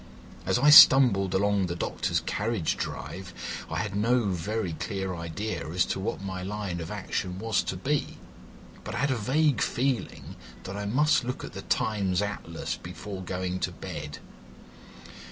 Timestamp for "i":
0.57-0.71, 3.69-3.77, 8.95-8.97, 10.75-10.87